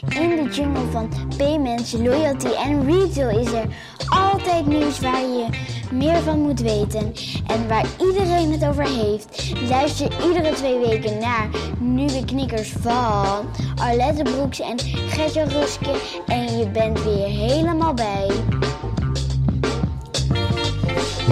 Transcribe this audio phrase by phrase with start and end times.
[0.00, 3.66] In de jungle van payments, loyalty en retail is er
[4.08, 5.46] altijd nieuws waar je
[5.92, 7.12] meer van moet weten
[7.46, 9.52] en waar iedereen het over heeft.
[9.68, 11.48] Luister iedere twee weken naar
[11.80, 15.94] nieuwe knikkers van Arlette Broeks en Gertje Ruske
[16.26, 18.30] en je bent weer helemaal bij.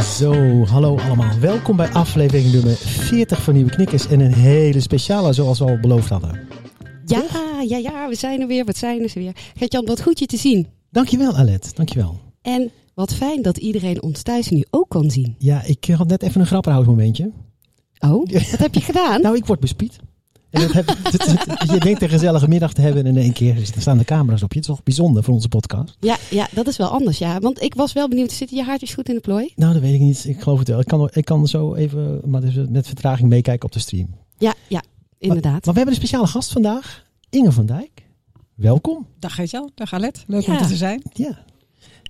[0.02, 1.38] Zo, hallo allemaal.
[1.40, 4.08] Welkom bij aflevering nummer 40 van Nieuwe Knikkers.
[4.08, 6.48] En een hele speciale, zoals we al beloofd hadden.
[7.04, 7.22] Ja,
[7.60, 8.64] ja, ja, we zijn er weer.
[8.64, 9.32] Wat zijn er weer?
[9.56, 10.66] Gert-Jan, wat goed je te zien.
[10.90, 12.20] Dankjewel Alet, dankjewel.
[12.42, 15.34] En wat fijn dat iedereen ons thuis nu ook kan zien.
[15.38, 17.30] Ja, ik had net even een grappenhoudmomentje.
[17.98, 19.20] Oh, wat heb je gedaan?
[19.20, 19.98] Nou, ik word bespied.
[20.50, 20.96] En dat heb,
[21.72, 24.52] je denkt een gezellige middag te hebben en in één keer staan de camera's op
[24.52, 24.58] je.
[24.58, 25.96] Het is toch bijzonder voor onze podcast.
[26.00, 27.38] Ja, ja, dat is wel anders, ja.
[27.38, 29.52] Want ik was wel benieuwd, zitten je haartjes goed in de plooi?
[29.56, 30.24] Nou, dat weet ik niet.
[30.24, 30.80] Ik geloof het wel.
[30.80, 34.08] Ik kan, ik kan zo even maar dus met vertraging meekijken op de stream.
[34.38, 34.82] Ja, ja,
[35.18, 35.52] inderdaad.
[35.52, 37.05] Maar, maar we hebben een speciale gast vandaag.
[37.30, 38.06] Inge van Dijk.
[38.54, 39.06] Welkom.
[39.18, 40.24] Dag Gert-Jan, dag Alet.
[40.26, 40.52] Leuk ja.
[40.52, 41.02] om er te zijn.
[41.12, 41.44] Ja.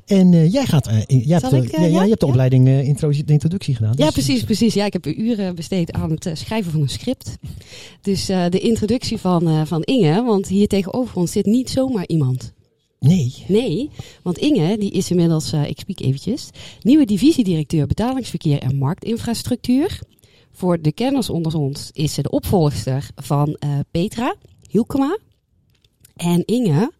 [0.06, 3.11] En uh, jij gaat, uh, jij, hebt, ik, uh, ja, jij hebt de opleiding intro,
[3.11, 3.92] de introductie gedaan.
[3.97, 4.75] Ja, dus, precies, precies.
[4.75, 7.37] Ja, ik heb uren besteed aan het schrijven van een script.
[8.00, 12.53] Dus de introductie van, van Inge, want hier tegenover ons zit niet zomaar iemand.
[13.00, 13.44] Nee.
[13.48, 13.91] Nee,
[14.22, 16.50] want Inge, die is inmiddels, ik spiek eventjes,
[16.83, 20.00] nieuwe divisiedirecteur betalingsverkeer en marktinfrastructuur.
[20.53, 23.59] Voor de kenners onder ons is ze de opvolgster van
[23.91, 24.34] Petra
[24.70, 25.19] Hielkema.
[26.17, 26.92] En Inge,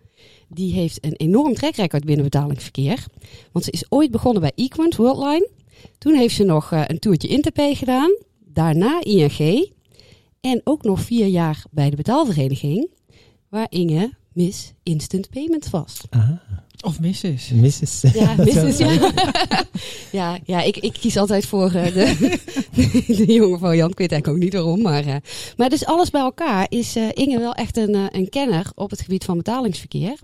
[0.48, 3.05] die heeft een enorm trekrecord binnen betalingsverkeer.
[3.53, 5.48] Want ze is ooit begonnen bij Equant Worldline.
[5.98, 8.17] Toen heeft ze nog uh, een toertje Interpay gedaan.
[8.44, 9.72] Daarna ING.
[10.41, 12.91] En ook nog vier jaar bij de betaalvereniging.
[13.48, 16.00] Waar Inge Miss Instant Payment was.
[16.11, 16.42] Aha.
[16.84, 17.50] Of Mrs.
[17.50, 18.00] Mrs.
[18.12, 18.78] Ja, Mrs.
[18.78, 19.11] Ja,
[20.12, 22.39] ja, ja ik, ik kies altijd voor uh, de,
[23.27, 23.91] de jonge variant.
[23.91, 24.83] Ik weet eigenlijk ook niet waarom.
[24.83, 25.15] Maar, uh,
[25.57, 29.01] maar dus alles bij elkaar is uh, Inge wel echt een, een kenner op het
[29.01, 30.19] gebied van betalingsverkeer.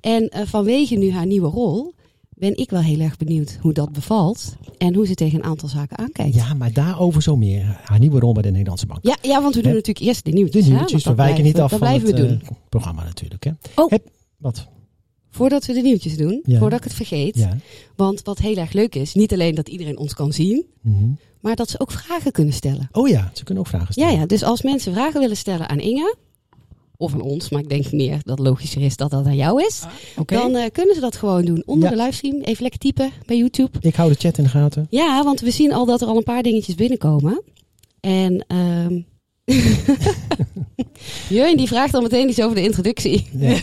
[0.00, 1.94] En vanwege nu haar nieuwe rol
[2.36, 4.56] ben ik wel heel erg benieuwd hoe dat bevalt.
[4.78, 6.34] En hoe ze tegen een aantal zaken aankijkt.
[6.34, 7.80] Ja, maar daarover zo meer.
[7.84, 8.98] Haar nieuwe rol bij de Nederlandse Bank.
[9.02, 9.76] Ja, ja want we doen He?
[9.76, 10.64] natuurlijk eerst de nieuwtjes.
[10.64, 12.42] De nieuwtjes, we wijken niet af van het we doen.
[12.68, 13.44] programma natuurlijk.
[13.44, 13.50] Hè?
[13.74, 13.90] Oh.
[13.90, 14.02] Heb,
[14.36, 14.68] wat?
[15.34, 16.58] Voordat we de nieuwtjes doen, Ja.
[16.58, 17.36] voordat ik het vergeet.
[17.36, 17.56] Ja.
[17.96, 21.04] Want wat heel erg leuk is, niet alleen dat iedereen ons kan zien, Mhm.
[21.40, 22.88] maar dat ze ook vragen kunnen stellen.
[22.92, 24.20] Oh ja, ze kunnen ook vragen Ja, stellen.
[24.20, 26.16] ja, dus als mensen vragen willen stellen aan Inge,
[26.96, 29.64] of aan ons, maar ik denk meer dat het logischer is dat dat aan jou
[29.66, 29.82] is,
[30.18, 30.34] Oké.
[30.34, 31.96] dan eh, kunnen ze dat gewoon doen onder Ja.
[31.96, 32.40] de livestream.
[32.42, 33.78] Even lekker typen bij YouTube.
[33.80, 34.86] Ik hou de chat in de gaten.
[34.90, 37.42] Ja, want we zien al dat er al een paar dingetjes binnenkomen.
[38.00, 39.00] En ehm
[41.28, 43.26] Jurjen die vraagt al meteen iets over de introductie.
[43.38, 43.56] Ja.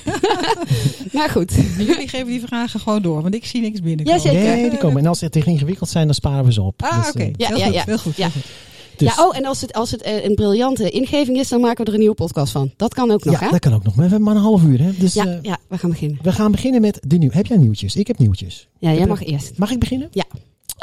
[1.13, 1.51] maar goed.
[1.77, 4.21] En Jullie geven die vragen gewoon door, want ik zie niks binnenkomen.
[4.21, 4.41] Ja, zeker.
[4.55, 4.97] Nee, die komen.
[5.01, 6.81] En als ze te ingewikkeld zijn, dan sparen we ze op.
[6.83, 7.19] Ah, Dus, oké.
[7.23, 7.83] eh, Ja, heel, ja, goed, ja.
[7.85, 8.15] heel goed.
[8.17, 8.29] Ja.
[8.29, 8.51] heel goed.
[8.97, 11.77] dus- Ja, oh, en als het, als het eh, een briljante ingeving is, dan maken
[11.83, 12.71] we er een nieuwe podcast van.
[12.77, 13.51] Dat kan ook nog, ja, hè?
[13.51, 13.95] dat kan ook nog.
[13.95, 14.81] Maar we hebben maar een half uur.
[14.81, 14.91] Hè?
[14.97, 16.19] Dus Ja, eh, ja, we gaan beginnen.
[16.21, 17.31] we gaan beginnen met de nieuw.
[17.31, 17.95] Heb jij nieuwtjes?
[17.95, 18.67] Ik heb nieuwtjes.
[18.79, 19.57] Ja, jij heb- mag eerst.
[19.57, 20.07] Mag ik beginnen?
[20.11, 20.23] Ja.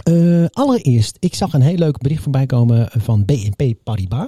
[0.05, 4.27] Eh, allereerst, ik zag een heel leuk bericht voorbij komen van BNP Paribas.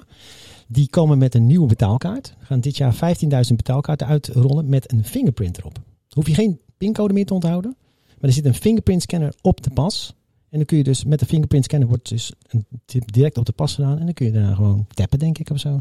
[0.73, 2.35] Die komen met een nieuwe betaalkaart.
[2.39, 5.79] Gaan dit jaar 15.000 betaalkaarten uitrollen met een fingerprint erop.
[6.09, 7.77] Hoef je geen pincode meer te onthouden.
[8.07, 10.15] Maar er zit een fingerprint scanner op de pas.
[10.49, 13.47] En dan kun je dus met de fingerprint scanner wordt dus een tip direct op
[13.47, 13.99] de pas gedaan.
[13.99, 15.81] En dan kun je daarna gewoon tappen, denk ik, of zo.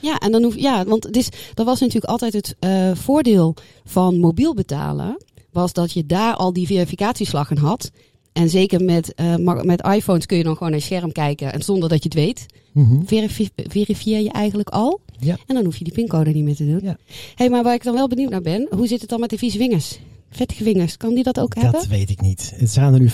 [0.00, 3.54] Ja, en dan hoef ja, want dus, dat was natuurlijk altijd het eh, voordeel
[3.84, 5.24] van mobiel betalen.
[5.50, 7.90] Was dat je daar al die verificatieslag in had.
[8.36, 11.52] En zeker met, eh, met iPhones kun je dan gewoon naar je scherm kijken.
[11.52, 13.02] En zonder dat je het weet, Mhm.
[13.04, 15.00] verifi- verifieer je eigenlijk al.
[15.18, 15.36] Ja.
[15.46, 16.80] En dan hoef je die pincode niet meer te doen.
[16.82, 16.96] Ja.
[17.34, 19.38] hey, maar waar ik dan wel benieuwd naar ben, hoe zit het dan met de
[19.38, 19.98] vieze vingers?
[20.30, 21.72] Vettige vingers, kan die dat ook hebben?
[21.72, 22.52] Dat weet ik niet.
[22.56, 23.08] Het gaan er nu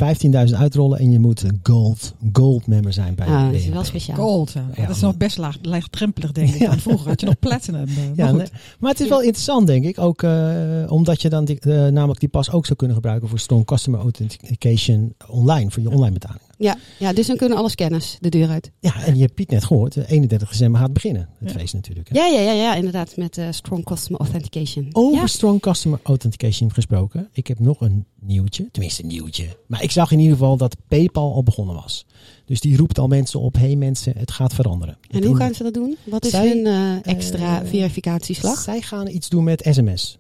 [0.49, 3.85] 15.000 uitrollen en je moet een gold, gold member zijn bij Ah, dat is wel
[3.85, 4.17] speciaal.
[4.17, 4.67] Gold, ja.
[4.77, 6.61] Ja, dat is nog best laag, laagdrempelig, denk ik.
[6.61, 6.79] Ja.
[6.79, 7.87] Vroeger had je nog platinum.
[7.89, 8.37] eh, maar Ja, goed.
[8.39, 8.47] nee.
[8.79, 9.99] maar het is wel interessant, denk ik.
[9.99, 10.53] Ook eh,
[10.89, 14.01] omdat je dan die, eh, namelijk die pas ook zou kunnen gebruiken voor Strong Customer
[14.01, 16.41] Authentication online, voor je online betaling.
[16.63, 18.71] Ja, ja, dus dan kunnen alle scanners de deur uit.
[18.81, 21.29] Ja, en je hebt Piet net gehoord, eh, 31 december gaat beginnen.
[21.39, 21.59] Het Ja.
[21.59, 22.09] feest natuurlijk.
[22.09, 22.19] Hè.
[22.19, 24.89] Ja, ja, ja, ja, inderdaad, met eh, Strong Customer Authentication.
[24.93, 25.27] Over Ja.
[25.27, 27.29] Strong Customer Authentication gesproken.
[27.33, 29.57] Ik heb nog een nieuwtje, tenminste een nieuwtje.
[29.67, 32.07] Maar ik zag in ieder geval dat PayPal al begonnen was.
[32.45, 34.97] Dus die roept al mensen op, hey mensen, het gaat veranderen.
[35.11, 35.97] En Het hoe gaan ze dat doen?
[36.05, 38.61] Wat is Zij, hun eh, extra eh, verificatieslag?
[38.61, 40.19] Zij gaan iets doen met sms.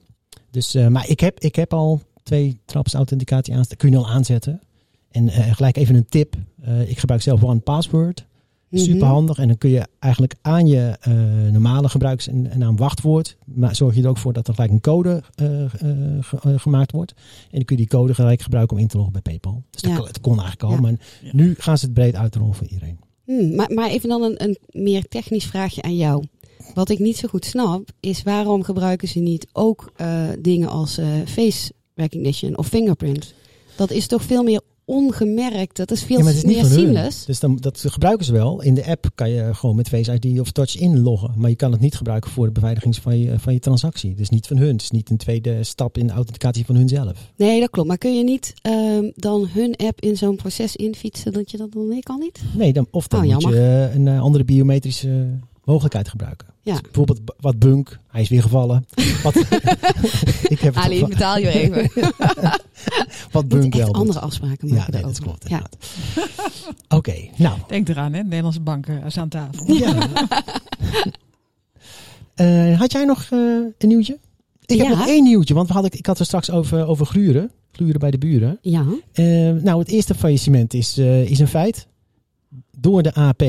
[0.50, 3.64] Dus, eh, maar ik heb, ik heb al twee traps authenticatie aan.
[3.76, 4.60] Kun je al aanzetten.
[5.12, 6.34] En eh, gelijk even een tip.
[6.60, 8.26] Eh, ik gebruik zelf One Password.
[8.68, 8.82] Mhm.
[8.82, 9.38] Super handig.
[9.38, 11.12] En dan kun je eigenlijk aan je eh,
[11.52, 13.36] normale gebruiks- en, en aan wachtwoord.
[13.44, 15.70] Maar zorg je er ook voor dat er gelijk een code eh, eh,
[16.20, 17.12] ge- eh, gemaakt wordt.
[17.42, 19.62] En dan kun je die code gelijk gebruiken om in te loggen bij PayPal.
[19.70, 20.02] Dus dat Ja.
[20.02, 20.70] het kon eigenlijk al.
[20.70, 20.80] Ja.
[20.80, 20.94] Maar
[21.32, 22.98] nu gaan ze het breed uitrollen voor iedereen.
[23.24, 26.24] Hmm, maar, maar even dan een, een meer technisch vraagje aan jou.
[26.74, 30.98] wat ik niet zo goed snap, is waarom gebruiken ze niet ook eh, dingen als
[30.98, 33.34] eh, face recognition of fingerprint?
[33.76, 35.76] Dat is toch veel meer ongemerkt.
[35.76, 37.24] Dat is veel Ja, is meer seamless.
[37.24, 38.62] Dus dan, dat gebruiken ze wel.
[38.62, 41.32] In de app kan je gewoon met Face ID of Touch inloggen.
[41.36, 44.14] Maar je kan het niet gebruiken voor de beveiliging van je, van je transactie.
[44.14, 44.72] Dus niet van hun.
[44.72, 47.32] Het is niet een tweede stap in de authenticatie van hun zelf.
[47.36, 47.88] Nee, dat klopt.
[47.88, 51.72] Maar kun je niet ehm, dan hun app in zo'n proces infietsen dat je dat
[51.72, 52.40] dan nee kan niet?
[52.54, 55.28] Nee, dan, of dan Oh, moet je een eh, andere biometrische
[55.64, 56.51] mogelijkheid gebruiken.
[56.64, 56.72] Ja.
[56.72, 57.98] Dus bijvoorbeeld wat bunk.
[58.08, 58.86] Hij is weer gevallen.
[59.22, 59.36] wat,
[60.54, 61.90] ik heb het Ali, op- betaal je even.
[63.32, 63.92] wat bunk wel.
[63.94, 65.56] andere afspraken Ja, maken nee, dat klopt Ja.
[65.56, 65.76] inderdaad.
[66.88, 67.58] Oké, nou.
[67.68, 68.22] Denk eraan, hè?
[68.22, 69.72] Nederlandse banken is aan tafel.
[69.74, 70.08] Ja.
[72.34, 73.38] Eh, had jij nog eh,
[73.78, 74.18] een nieuwtje?
[74.64, 74.94] Ik heb Ja.
[74.96, 77.50] nog één nieuwtje, want we hadden, ik had het straks over, over gluren.
[77.72, 78.58] Gluren bij de buren.
[78.60, 81.86] Ja, Eh, nou, het eerste faillissement is, eh, is een feit.
[82.78, 83.42] Door de AP.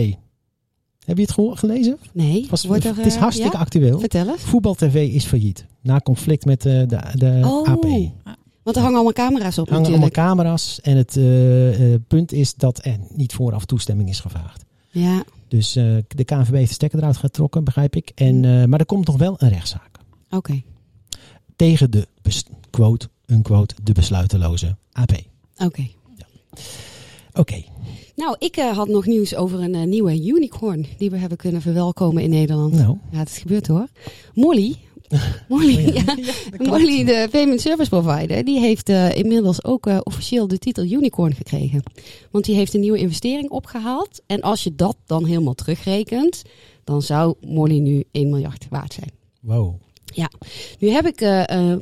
[1.05, 1.97] Heb je het gelezen?
[2.13, 2.47] nee.
[2.49, 3.63] Was, Wordt er, het is eh, hartstikke ja?
[3.63, 3.99] actueel.
[3.99, 4.41] Vertel eens.
[4.41, 5.65] Voetbal TV is failliet.
[5.81, 7.85] Na conflict met eh, de, de Oh, AP.
[8.63, 10.81] Want er hangen allemaal camera's op hangen allemaal camera's.
[10.81, 14.65] En het eh, punt is dat er niet vooraf toestemming is gevraagd.
[14.89, 18.11] Ja, Dus de KNVB heeft de stekker eruit getrokken, begrijp ik.
[18.15, 19.89] En, eh, maar er komt nog wel een rechtszaak.
[20.29, 20.61] oké.
[21.55, 22.07] Tegen de,
[22.69, 25.11] quote, unquote, de besluiteloze AP.
[25.57, 25.87] Oké.
[27.33, 27.63] Oké,
[28.15, 31.61] Nou, ik eh, had nog nieuws over een eh, nieuwe unicorn die we hebben kunnen
[31.61, 32.73] verwelkomen in Nederland.
[32.73, 32.97] nou.
[33.11, 33.87] Ja, het is gebeurd hoor.
[34.33, 34.75] Molly.
[35.49, 36.17] Molly, Oh ja.
[36.69, 41.83] Molly, de payment service provider, die heeft eh, inmiddels ook officieel de titel unicorn gekregen.
[42.31, 44.21] Want die heeft een nieuwe investering opgehaald.
[44.25, 46.41] En als je dat dan helemaal terugrekent,
[46.83, 49.11] dan zou Molly nu 1 miljard waard zijn.
[49.39, 49.73] Wow.
[50.79, 51.17] Nu heb ik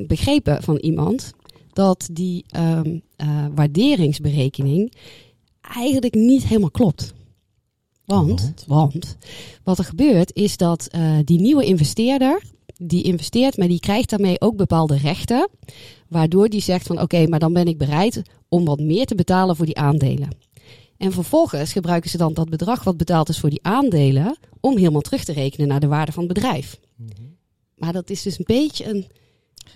[0.07, 1.33] begrepen van iemand
[1.73, 4.93] dat die ehm, eh, waarderingsberekening
[5.61, 7.13] eigenlijk niet helemaal klopt.
[8.05, 9.17] Want, Want?
[9.63, 12.41] wat er gebeurt is dat eh, die nieuwe investeerder,
[12.77, 15.49] die investeert, maar die krijgt daarmee ook bepaalde rechten.
[16.07, 19.55] Waardoor die zegt van oké, maar dan ben ik bereid om wat meer te betalen
[19.55, 20.29] voor die aandelen.
[20.97, 25.01] En vervolgens gebruiken ze dan dat bedrag wat betaald is voor die aandelen om helemaal
[25.01, 26.79] terug te rekenen naar de waarde van het bedrijf.
[27.75, 29.05] Maar dat is dus een beetje een,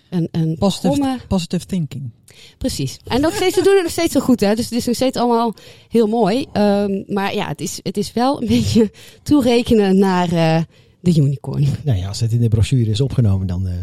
[0.10, 2.12] een, een Positive, positive thinking.
[2.58, 3.00] Precies.
[3.08, 4.56] En nog steeds, ze doen het nog steeds zo goed, hè.
[4.56, 5.54] Dus het is nog steeds allemaal
[5.90, 6.46] heel mooi.
[6.54, 8.92] Ehm, maar ja, het is, het is wel een beetje
[9.24, 10.62] toerekenen naar eh,
[11.00, 11.68] de unicorn.
[11.84, 13.74] Nou ja, als het in de brochure is opgenomen, dan, eh,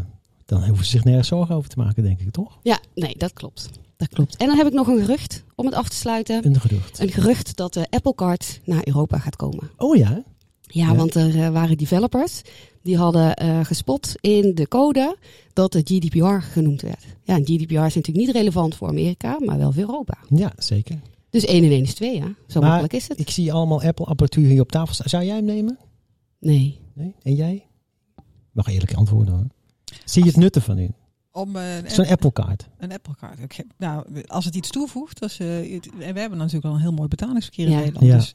[0.45, 2.59] dan hoeven ze zich nergens zorgen over te maken, denk ik, toch?
[2.63, 3.69] Ja, nee, dat klopt.
[3.97, 4.37] Dat klopt.
[4.37, 6.47] En dan heb ik nog een gerucht om het af te sluiten.
[6.47, 6.99] Een gerucht.
[6.99, 9.71] Een gerucht dat de Apple Card naar Europa gaat komen.
[9.77, 10.23] Oh ja?
[10.73, 10.95] Ja, Ja.
[10.95, 12.43] want er eh, waren developers
[12.83, 15.17] die hadden eh, gespot in de code
[15.53, 17.05] dat de GDPR genoemd werd.
[17.23, 20.19] Ja, en GDPR is natuurlijk niet relevant voor Amerika, maar wel voor Europa.
[20.29, 21.01] Ja, zeker.
[21.31, 22.35] Dus 1 en 1 is 2, ja.
[22.47, 23.19] Zo Maar makkelijk is het.
[23.21, 25.09] Ik zie allemaal Apple-apparatuur hier op tafel staan.
[25.09, 25.79] Zou jij hem nemen?
[26.39, 26.81] Nee.
[26.95, 27.15] Nee?
[27.23, 27.67] En jij?
[28.53, 29.47] Mag eerlijk antwoorden hoor.
[30.05, 30.95] Zie je het nutten van in?
[31.33, 32.69] Om eh, een, Zo'n Apple-kaart.
[32.79, 33.39] een Apple Card.
[33.39, 35.21] Ik heb- nou, als het iets toevoegt.
[35.23, 37.79] Als, eh, het- en we hebben natuurlijk al een heel mooi betalingsverkeer in Ja.
[37.79, 38.07] Nederland.
[38.07, 38.17] Ja.
[38.17, 38.35] Dus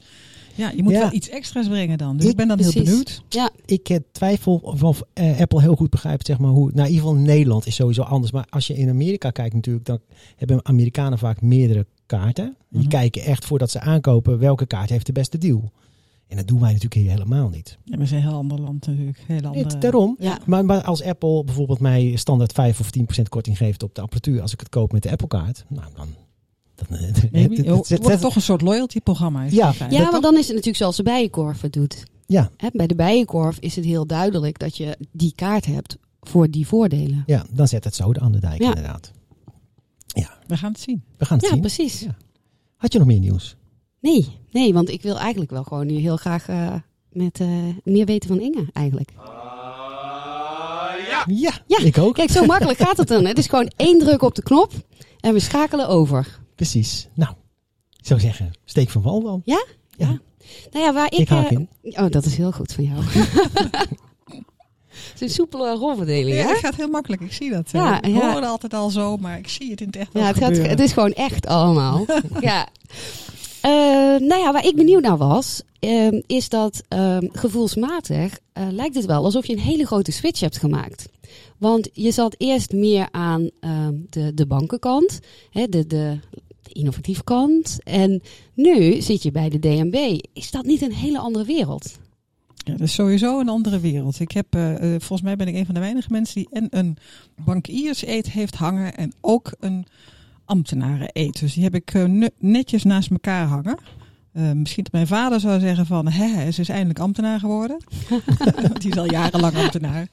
[0.58, 1.00] ja, je moet Ja.
[1.00, 2.16] wel iets extra's brengen dan.
[2.16, 3.22] Dus Ik- ik, ben dan heel benieuwd.
[3.64, 6.70] Ik eh, twijfel of, of eh, Apple heel goed begrijpt, zeg maar, hoe...
[6.74, 8.32] Nou, in ieder geval Nederland is sowieso anders.
[8.32, 9.98] Maar als je in Amerika kijkt natuurlijk, dan
[10.36, 12.56] hebben Amerikanen vaak meerdere kaarten.
[12.70, 12.88] Die Mhm.
[12.88, 15.70] kijken echt voordat ze aankopen, welke kaart heeft de beste deal.
[16.28, 17.78] En dat doen wij natuurlijk hier helemaal niet.
[17.84, 19.24] Ja, we zijn een heel ander land natuurlijk.
[19.26, 19.78] Heel andere...
[19.78, 20.16] Daarom.
[20.18, 20.38] Ja.
[20.46, 24.40] Maar, maar als Apple bijvoorbeeld mij standaard 5 of 10% korting geeft op de apparatuur
[24.42, 26.08] als ik het koop met de Apple-kaart, nou dan...
[26.88, 27.54] dan eh, het- Maybe.
[27.54, 29.42] het- Oh, het- het wordt het- toch een soort loyalty-programma.
[29.44, 29.72] is Ja.
[29.90, 32.04] Ja, want dan is het natuurlijk zoals de Bijenkorf het doet.
[32.26, 36.50] Ja, Hè, bij de Bijenkorf is het heel duidelijk dat je die kaart hebt voor
[36.50, 37.22] die voordelen.
[37.26, 38.68] ja, dan zet het zo aan de dijk Ja.
[38.68, 39.10] inderdaad.
[40.46, 41.02] We gaan het zien.
[41.18, 41.60] We gaan het Ja, zien.
[41.60, 42.00] precies.
[42.00, 42.16] Ja.
[42.76, 43.56] Had je nog meer nieuws?
[44.00, 46.74] Nee, nee, want ik wil eigenlijk wel gewoon nu heel graag eh,
[47.12, 47.48] met eh,
[47.84, 49.10] meer weten van Inge eigenlijk.
[51.26, 51.78] Ja, Ja.
[51.84, 52.14] ik ook.
[52.14, 53.24] Kijk, zo makkelijk gaat het dan.
[53.26, 54.72] Het is gewoon één druk op de knop
[55.20, 56.38] en we schakelen over.
[56.58, 57.08] Precies.
[57.14, 57.30] Nou,
[57.98, 59.42] ik zou zeggen, steek van wal dan.
[59.44, 59.64] Ja?
[59.96, 60.20] Ja.
[60.70, 61.18] Nou ja, waar ik...
[61.18, 61.68] Ik haak eh, in.
[61.82, 63.02] oh, dat is heel goed van jou.
[64.88, 66.48] Het is een soepele rolverdeling, Ja, hè?
[66.48, 67.22] het gaat heel makkelijk.
[67.22, 67.70] Ik zie dat.
[67.70, 68.12] Ja, ik ja.
[68.12, 70.56] hoor het altijd al zo, maar ik zie het in het echt Ja, het, gaat,
[70.56, 72.06] het is gewoon echt allemaal.
[72.40, 72.68] ja.
[73.60, 73.70] Eh,
[74.28, 79.06] nou ja, waar ik benieuwd naar was, ehm, is dat ehm, gevoelsmatig eh, lijkt het
[79.06, 81.08] wel alsof je een hele grote switch hebt gemaakt.
[81.58, 85.18] Want je zat eerst meer aan ehm, de, de bankenkant,
[85.50, 86.18] hè, de, de,
[86.78, 87.78] de innovatieve kant.
[87.84, 88.22] En
[88.54, 90.20] nu zit je bij de DNB.
[90.32, 91.98] Is dat niet een hele andere wereld?
[92.54, 94.20] Ja, dat is sowieso een andere wereld.
[94.20, 96.66] Ik heb, eh, eh, volgens mij ben ik een van de weinige mensen die en
[96.70, 96.96] een
[97.44, 99.86] bankierseed heeft hangen en ook een
[100.44, 101.40] ambtenaren eet.
[101.40, 103.78] Dus die heb ik eh, ne- netjes naast elkaar hangen.
[104.38, 107.76] Eh, misschien dat mijn vader zou zeggen van, hè, ze is eindelijk ambtenaar geworden.
[108.80, 110.08] Die is al jarenlang ambtenaar.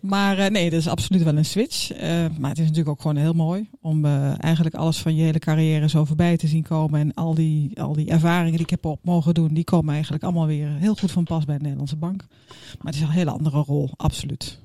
[0.00, 1.92] Maar eh, nee, dat is absoluut wel een switch.
[1.92, 5.22] Eh, maar het is natuurlijk ook gewoon heel mooi om eh, eigenlijk alles van je
[5.22, 7.00] hele carrière zo voorbij te zien komen.
[7.00, 10.24] En al die, al die ervaringen die ik heb op mogen doen, die komen eigenlijk
[10.24, 12.24] allemaal weer heel goed van pas bij de Nederlandse Bank.
[12.48, 14.60] Maar het is een hele andere rol, absoluut.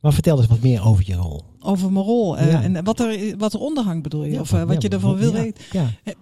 [0.00, 1.44] Maar vertel eens wat meer over je rol.
[1.66, 2.62] Over mijn rol eh, Ja.
[2.62, 4.32] en wat er, wat er onderhangt bedoel je?
[4.32, 5.64] Ja, of eh, wat ja, je ervan wil ja, weten?
[5.72, 6.16] Ja, Het,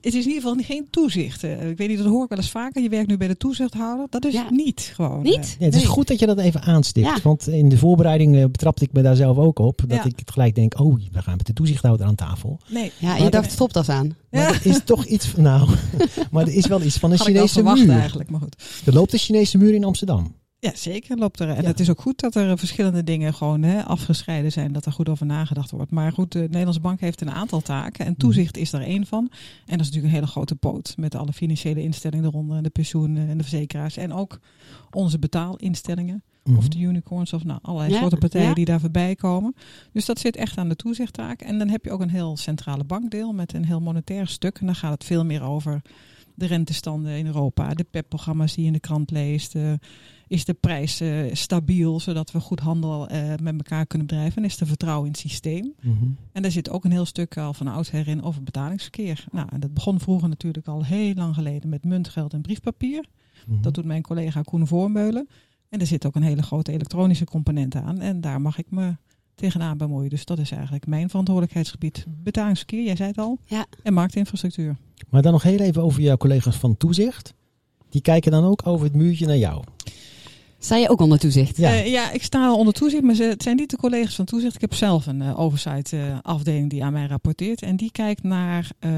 [0.00, 1.44] is in ieder geval geen toezicht.
[1.44, 2.82] Eh, ik weet niet, dat hoor ik wel eens vaker.
[2.82, 4.06] Je werkt nu bij de toezichthouder.
[4.10, 5.22] Dat is niet gewoon.
[5.22, 5.56] Niet?
[5.58, 5.90] Eh, het is nee.
[5.90, 7.06] goed dat je dat even aanstipt.
[7.06, 7.16] Ja.
[7.22, 9.82] Want in de voorbereiding eh, betrapte ik me daar zelf ook op.
[9.86, 10.04] Dat Ja.
[10.04, 12.60] ik gelijk denk, oh, we gaan met de toezichthouder aan tafel.
[12.68, 12.92] Nee.
[12.98, 14.16] Ja, Maar je dacht stopdas aan.
[14.30, 14.48] Maar Ja.
[14.48, 15.68] er is toch iets van, nou,
[16.30, 17.98] maar er is wel iets van een Had ik wel Chinese muur.
[17.98, 18.56] eigenlijk, maar goed.
[18.84, 20.34] Er loopt een Chinese muur in Amsterdam.
[20.66, 21.48] Ja, zeker loopt er.
[21.48, 21.68] En Ja.
[21.68, 25.08] het is ook goed dat er verschillende dingen gewoon hè, afgescheiden zijn, dat er goed
[25.08, 25.90] over nagedacht wordt.
[25.90, 29.28] Maar goed, de Nederlandse Bank heeft een aantal taken en toezicht is er één van.
[29.28, 29.30] En
[29.78, 33.28] dat is natuurlijk een hele grote poot met alle financiële instellingen eronder, en de pensioenen
[33.28, 33.96] en de verzekeraars.
[33.96, 34.40] En ook
[34.90, 36.56] onze betaalinstellingen, Mhm.
[36.56, 38.54] of de unicorns, of nou, allerlei Ja, soorten partijen ja.
[38.54, 39.54] die daar voorbij komen.
[39.92, 41.40] Dus dat zit echt aan de toezichttaak.
[41.40, 44.58] En dan heb je ook een heel centrale bankdeel met een heel monetair stuk.
[44.58, 45.82] En dan gaat het veel meer over
[46.34, 49.54] de rentestanden in Europa, de PEP-programma's die je in de krant leest.
[49.54, 49.72] eh,
[50.28, 54.42] is de prijs eh, stabiel, zodat we goed handel eh, met elkaar kunnen bedrijven?
[54.42, 55.74] En is er vertrouwen in het systeem?
[55.80, 56.04] Mhm.
[56.32, 59.24] En daar zit ook een heel stuk al van oudsher in over betalingsverkeer.
[59.32, 63.04] Nou, en dat begon vroeger natuurlijk al heel lang geleden met muntgeld en briefpapier.
[63.46, 63.62] Mhm.
[63.62, 65.28] Dat doet mijn collega Koen Voormeulen.
[65.68, 68.00] En er zit ook een hele grote elektronische component aan.
[68.00, 68.96] En daar mag ik me
[69.34, 70.10] tegenaan bemoeien.
[70.10, 72.06] Dus dat is eigenlijk mijn verantwoordelijkheidsgebied.
[72.08, 73.38] Betalingsverkeer, jij zei het al.
[73.46, 73.66] Ja.
[73.82, 74.76] En marktinfrastructuur.
[75.08, 77.34] Maar dan nog heel even over jouw collega's van toezicht.
[77.88, 79.64] Die kijken dan ook over het muurtje naar jou.
[80.66, 81.56] Sta je ook onder toezicht?
[81.56, 81.70] Ja.
[81.72, 81.82] Ja.
[81.84, 84.54] ja, ik sta onder toezicht, maar ze, het zijn niet de collega's van toezicht.
[84.54, 87.62] Ik heb zelf een eh, oversight eh, afdeling die aan mij rapporteert.
[87.62, 88.90] En die kijkt naar eh,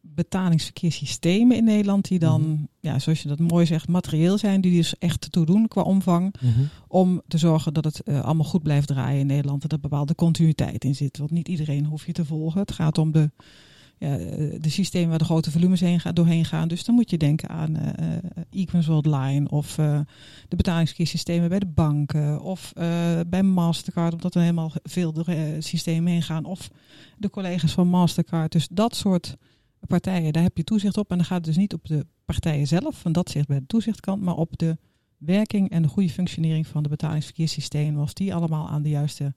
[0.00, 2.08] betalingsverkeerssystemen in Nederland.
[2.08, 2.62] Die dan, Mhm.
[2.80, 4.60] ja, zoals je dat mooi zegt, materieel zijn.
[4.60, 6.34] Die dus echt toe doen qua omvang.
[6.88, 9.62] Om te zorgen dat het eh, allemaal goed blijft draaien in Nederland.
[9.62, 11.18] En dat er bepaalde continuïteit in zit.
[11.18, 12.60] Want niet iedereen hoef je te volgen.
[12.60, 13.30] Het gaat om de,
[13.98, 16.68] ja, eh, de systemen waar de grote volumes heen gaan, doorheen gaan.
[16.68, 20.00] Dus dan moet je denken aan eh eh, Equins Worldline of eh,
[20.48, 22.40] de betalingssystemen bij de banken.
[22.40, 26.44] Of eh, bij Mastercard, omdat er helemaal veel door, eh, systemen heen gaan.
[26.44, 26.70] Of
[27.18, 28.52] de collega's van Mastercard.
[28.52, 29.36] Dus dat soort
[29.86, 31.10] partijen, daar heb je toezicht op.
[31.10, 33.66] En dan gaat het dus niet op de partijen zelf, want dat zit bij de
[33.66, 34.78] toezichtkant, maar op de
[35.18, 38.02] werking en de goede functionering van de betalingsverkeerssystemen.
[38.02, 39.34] Of die allemaal aan de juiste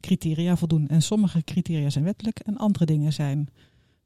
[0.00, 0.88] criteria voldoen.
[0.88, 3.48] En sommige criteria zijn wettelijk en andere dingen zijn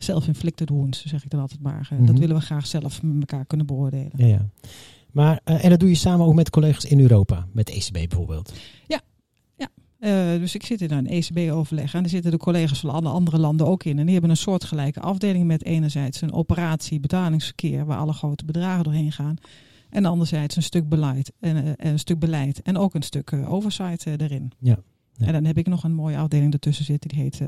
[0.02, 1.88] self-inflicted wounds, zeg ik dan altijd maar.
[1.90, 2.07] Eh, Mhm.
[2.07, 4.11] Dat willen we graag zelf met elkaar kunnen beoordelen.
[4.16, 4.49] Ja, ja.
[5.12, 7.47] Maar, eh, en dat doe je samen ook met collega's in Europa.
[7.52, 8.52] Met de ECB bijvoorbeeld.
[10.00, 13.38] Eh, dus ik zit in een ECB-overleg en daar zitten de collega's van alle andere
[13.38, 13.99] landen ook in.
[13.99, 18.85] En die hebben een soortgelijke afdeling met enerzijds een operatie betalingsverkeer waar alle grote bedragen
[18.85, 19.37] doorheen gaan.
[19.90, 24.52] En anderzijds een stuk beleid en een stuk beleid en ook een stuk oversight erin.
[24.59, 24.78] Ja.
[25.12, 25.26] Ja.
[25.26, 27.40] En dan heb ik nog een mooie afdeling ertussen zitten die heet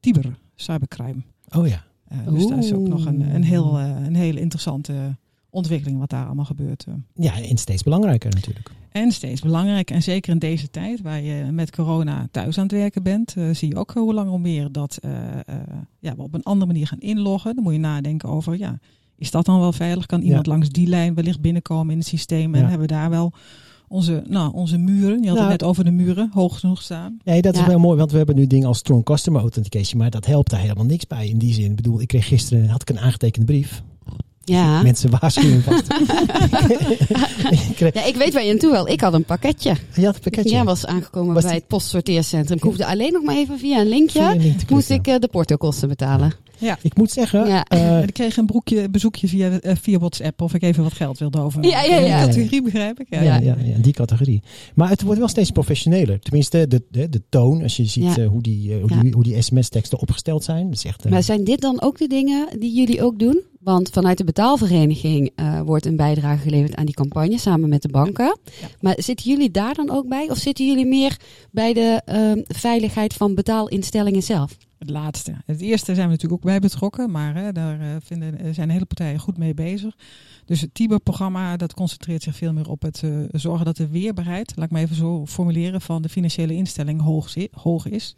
[0.00, 1.22] Tiber, cybercrime.
[1.54, 1.84] Oh ja.
[2.08, 5.16] Eh, dus daar is ook nog een, een, heel, eh, een hele interessante
[5.50, 6.84] ontwikkeling wat daar allemaal gebeurt.
[6.88, 6.94] eh.
[7.14, 8.70] Ja, en steeds belangrijker natuurlijk.
[8.90, 12.72] En steeds belangrijk, en zeker in deze tijd waar je met corona thuis aan het
[12.72, 14.98] werken bent, zie je ook hoe lang hoe meer dat
[16.00, 17.54] ja, we op een andere manier gaan inloggen.
[17.54, 18.78] Dan moet je nadenken over, ja,
[19.16, 20.06] is dat dan wel veilig?
[20.06, 20.52] Kan iemand Ja.
[20.52, 22.54] langs die lijn wellicht binnenkomen in het systeem?
[22.54, 22.68] En Ja.
[22.68, 23.32] hebben we daar wel
[23.88, 27.18] onze, nou, onze muren, je had Nou, het net over de muren, hoog genoeg staan.
[27.24, 30.10] Nee, dat is wel mooi, want we hebben nu dingen als Strong Customer Authentication, maar
[30.10, 31.70] dat helpt daar helemaal niks bij in die zin.
[31.70, 33.82] Ik bedoel, ik kreeg gisteren had ik een aangetekende brief.
[34.44, 34.82] Ja.
[34.82, 35.86] Mensen waarschuwen vast.
[37.94, 38.88] ja, ik weet waar je aan toe wil.
[38.88, 39.74] Ik had een pakketje.
[39.94, 40.50] je had een pakketje.
[40.50, 42.56] Ja, was aangekomen Was bij die- het postsorteercentrum.
[42.56, 44.18] Ik hoefde alleen nog maar even via een linkje.
[44.18, 46.26] Via een link te Moest ik eh, de portokosten betalen.
[46.26, 46.34] Ja.
[46.82, 47.64] Ik moet zeggen, Ja.
[47.64, 50.92] eh, En ik kreeg een broekje, bezoekje via, eh, via WhatsApp of ik even wat
[50.92, 51.64] geld wilde over.
[51.64, 52.18] Ja, ja, ja.
[52.18, 53.06] Die categorie begrijp ik.
[53.10, 53.20] Ja.
[53.22, 53.40] ja, Ja.
[53.58, 54.42] ja, ja, die categorie.
[54.74, 56.20] Maar het wordt wel steeds professioneler.
[56.20, 58.16] Tenminste, de, de, de toon, als je ziet Ja.
[58.16, 59.00] eh, hoe die, hoe Ja.
[59.00, 60.64] die, hoe die sms-teksten opgesteld zijn.
[60.66, 63.40] Dat is echt, Maar zijn dit dan ook de dingen die jullie ook doen?
[63.60, 67.88] Want vanuit de betaalvereniging eh, wordt een bijdrage geleverd aan die campagne samen met de
[67.88, 68.38] banken.
[68.60, 68.66] Ja.
[68.80, 70.30] Maar zitten jullie daar dan ook bij?
[70.30, 71.16] Of zitten jullie meer
[71.50, 74.56] bij de ehm, veiligheid van betaalinstellingen zelf?
[74.78, 75.34] Het laatste.
[75.46, 78.84] Het eerste zijn we natuurlijk ook bij betrokken, maar hè, daar eh, vinden, zijn hele
[78.84, 79.96] partijen goed mee bezig.
[80.44, 84.52] Dus het TIBER-programma dat concentreert zich veel meer op het eh, zorgen dat de weerbaarheid,
[84.56, 88.14] laat ik me even zo formuleren, van de financiële instelling hoog, hoog is.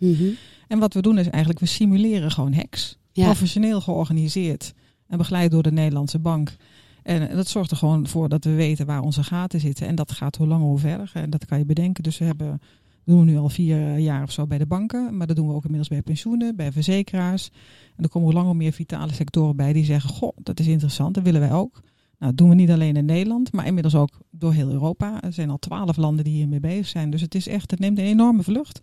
[0.68, 2.98] En wat we doen is eigenlijk, we simuleren gewoon hacks.
[3.12, 3.24] Ja.
[3.24, 4.74] Professioneel georganiseerd
[5.06, 6.56] en begeleid door de Nederlandse bank.
[7.02, 9.86] En dat zorgt er gewoon voor dat we weten waar onze gaten zitten.
[9.86, 11.10] En dat gaat hoe langer hoe verder.
[11.14, 12.02] En dat kan je bedenken.
[12.02, 12.60] Dus we hebben
[13.08, 15.16] doen we nu al vier jaar of zo bij de banken.
[15.16, 17.50] Maar dat doen we ook inmiddels bij pensioenen, bij verzekeraars.
[17.96, 21.14] En er komen hoe langer meer vitale sectoren bij die zeggen, goh, dat is interessant,
[21.14, 21.72] dat willen wij ook.
[22.18, 25.22] Nou, dat doen we niet alleen in Nederland, maar inmiddels ook door heel Europa.
[25.22, 27.10] Er zijn al twaalf landen die hiermee bezig zijn.
[27.10, 28.80] Dus het is echt, het neemt een enorme vlucht.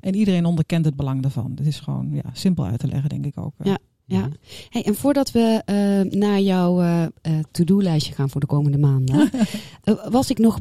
[0.00, 1.52] En iedereen onderkent het belang daarvan.
[1.54, 3.54] Het is gewoon ja, simpel uit te leggen, denk ik ook.
[3.62, 3.78] Ja.
[4.10, 4.28] Ja,
[4.70, 7.06] hey, en voordat we uh, naar jouw uh,
[7.50, 9.30] to-do-lijstje gaan voor de komende maanden,
[10.10, 10.60] was ik nog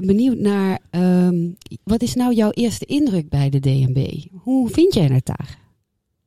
[0.00, 4.24] benieuwd naar um, wat is nou jouw eerste indruk bij de DNB?
[4.32, 5.58] Hoe vind jij het daar?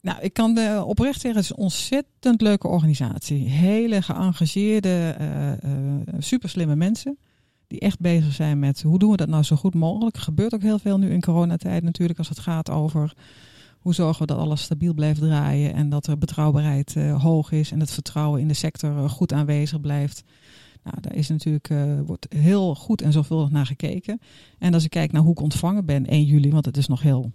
[0.02, 3.50] Nou, ik kan uh, oprecht zeggen, het is een ontzettend leuke organisatie.
[3.50, 5.16] Hele geëngageerde,
[6.20, 7.18] super slimme mensen.
[7.68, 10.16] Die echt bezig zijn met hoe doen we dat nou zo goed mogelijk.
[10.16, 13.14] Er gebeurt ook heel veel nu in coronatijd natuurlijk als het gaat over
[13.84, 17.72] hoe zorgen we dat alles stabiel blijft draaien en dat er betrouwbaarheid uh, hoog is
[17.72, 20.24] en het vertrouwen in de sector uh, goed aanwezig blijft.
[20.84, 24.20] Nou, daar is natuurlijk, uh, wordt heel goed en zorgvuldig naar gekeken.
[24.60, 27.02] En als ik kijk naar hoe ik ontvangen ben 1 juli, want het is nog
[27.02, 27.32] heel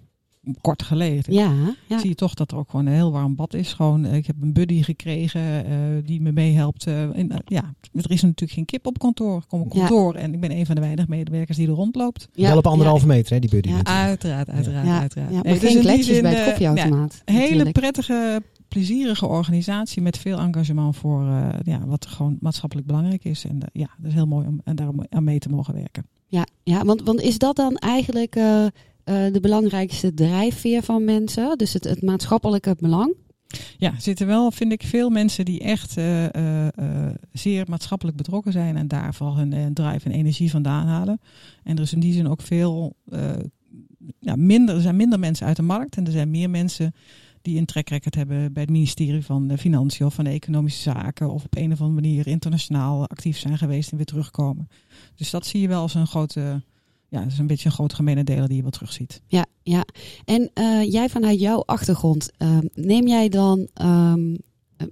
[0.60, 1.34] kort geleden.
[1.34, 1.52] Ja,
[1.86, 1.98] ja.
[1.98, 3.72] Zie je toch dat er ook gewoon een heel warm bad is.
[3.72, 6.86] Gewoon, ik heb een buddy gekregen uh, die me meehelpt.
[6.86, 9.36] Uh, in, uh, ja, er is natuurlijk geen kip op kantoor.
[9.36, 10.20] Ik kom op kantoor ja.
[10.20, 12.28] en ik ben een van de weinige medewerkers die er rondloopt.
[12.32, 12.48] Ja.
[12.48, 13.68] Wel op anderhalve meter, hè, die buddy.
[13.68, 15.00] Ja, uiteraard, uiteraard, ja.
[15.00, 15.30] uiteraard.
[15.30, 17.22] Ja, maar nee, geen dus bij het koffieautomaat.
[17.24, 21.24] Een hele prettige, plezierige organisatie met veel engagement voor
[21.62, 23.44] ja, wat gewoon maatschappelijk belangrijk is.
[23.44, 26.06] En ja, dat is heel mooi om daar aan mee te mogen werken.
[26.30, 28.66] Ja, ja want, want is dat dan eigenlijk uh,
[29.32, 31.58] de belangrijkste drijfveer van mensen.
[31.58, 33.14] Dus het, maatschappelijke belang.
[33.78, 36.66] Ja, zitten wel, vind ik, veel mensen die echt uh, uh,
[37.32, 41.20] zeer maatschappelijk betrokken zijn en daar vooral hun drive en energie vandaan halen.
[41.62, 42.96] En er is in die zin ook veel
[44.20, 46.94] ja, minder, er zijn minder mensen uit de markt en er zijn meer mensen
[47.42, 51.44] die een track record hebben bij het ministerie van Financiën of van Economische Zaken of
[51.44, 54.68] op een of andere manier internationaal actief zijn geweest en weer terugkomen.
[55.14, 56.62] Dus dat zie je wel als een grote
[57.08, 59.22] ja, dat is een beetje een groot gemene deler die je wel terugziet.
[59.26, 59.84] Ja, ja.
[60.24, 64.36] En uh, jij vanuit jouw achtergrond, uh, neem jij dan, um,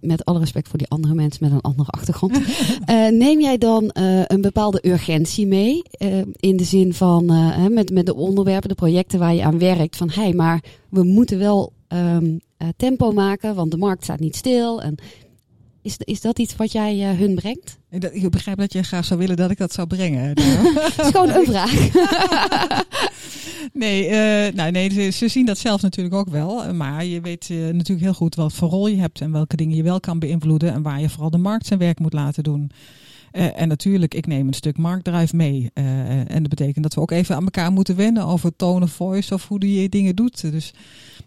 [0.01, 3.91] met alle respect voor die andere mensen met een andere achtergrond, uh, neem jij dan
[4.27, 5.83] een bepaalde urgentie mee?
[6.37, 7.25] in de zin van
[7.73, 11.03] met, met de onderwerpen, de projecten waar je aan werkt, van hé, hey, maar we
[11.03, 12.41] moeten wel um,
[12.77, 14.83] tempo maken, want de markt staat niet stil.
[14.83, 14.95] En
[15.87, 17.79] is, is dat iets wat jij uh, hun brengt?
[17.91, 20.29] Ik begrijp dat je graag zou willen dat ik dat zou brengen.
[20.29, 21.89] Het is gewoon een vraag.
[23.73, 26.75] nee, uh, nou, nee ze, ze, zien dat zelf natuurlijk ook wel.
[26.75, 29.77] Maar je weet uh, natuurlijk heel goed wat voor rol je hebt en welke dingen
[29.77, 30.73] je wel kan beïnvloeden.
[30.73, 32.71] En waar je vooral de markt zijn werk moet laten doen.
[33.37, 35.71] Uh, en natuurlijk, ik neem een stuk marktdrive mee.
[35.75, 38.91] Uh, en dat betekent dat we ook even aan elkaar moeten wennen over tone of
[38.91, 40.51] voice of hoe je dingen doet.
[40.51, 40.75] Dus,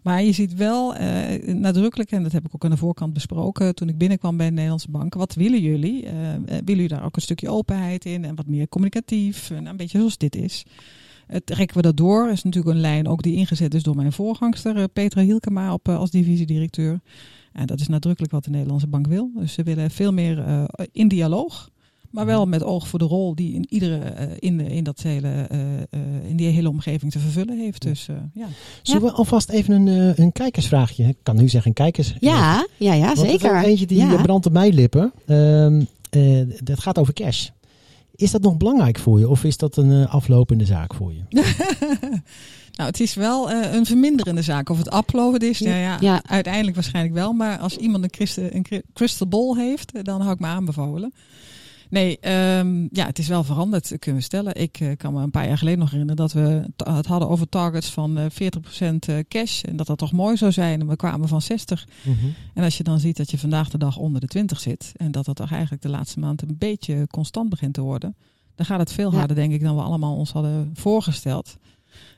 [0.04, 3.76] maar je ziet wel uh, nadrukkelijk, en dat heb ik ook aan de voorkant besproken
[3.76, 5.14] toen ik binnenkwam bij de Nederlandse Bank.
[5.14, 6.08] Wat willen jullie?
[6.46, 9.52] willen jullie daar ook een stukje openheid in en wat meer communicatief?
[9.52, 10.66] En een beetje zoals dit is.
[11.44, 12.30] Trekken we dat door.
[12.30, 16.12] is natuurlijk een lijn ook die ingezet is door mijn voorgangster Petra Hielkema op, als
[16.12, 17.00] divisiedirecteur.
[17.54, 19.32] En dat is nadrukkelijk wat de Nederlandse Bank wil.
[19.36, 21.70] Dus ze willen veel meer in dialoog.
[22.10, 25.48] Maar wel met oog voor de rol die in iedere uh, in, in, dat hele,
[25.52, 27.82] uh, uh, in die hele omgeving te vervullen heeft.
[27.82, 28.48] Dus, ja.
[28.82, 31.04] Zullen we alvast even een, een kijkersvraagje?
[31.04, 32.16] Ik kan nu zeggen een kijkers.
[32.20, 33.56] Ja, ja, ja zeker.
[33.56, 34.22] Er eentje die ja.
[34.22, 35.12] brandt op mijn lippen.
[35.26, 35.84] Ehm,
[36.64, 37.48] dat gaat over cash.
[38.16, 41.22] Is dat nog belangrijk voor je of is dat een aflopende zaak voor je?
[42.80, 44.70] Nou, het is wel uh, een verminderende zaak.
[44.70, 47.34] Of het uploaden is, ja, ja, ja, uiteindelijk waarschijnlijk wel.
[47.34, 51.14] Maar als iemand een, crystal, een crystal ball heeft, dan hou ik me aanbevolen.
[51.90, 52.18] Nee,
[52.58, 54.56] um, ja, het is wel veranderd, kunnen we stellen.
[54.56, 57.50] Ik uh, kan me een paar jaar geleden nog herinneren dat we het hadden over
[57.50, 59.64] targets van uh, 40% cash.
[59.64, 60.80] En dat dat toch mooi zou zijn.
[60.80, 61.88] En we kwamen van 60.
[62.04, 62.34] Mm -hmm.
[62.54, 64.92] En als je dan ziet dat je vandaag de dag onder de 20 zit.
[64.96, 68.16] En dat dat toch eigenlijk de laatste maand een beetje constant begint te worden.
[68.56, 69.42] Dan gaat het veel harder, ja.
[69.42, 71.58] denk ik, dan we allemaal ons hadden voorgesteld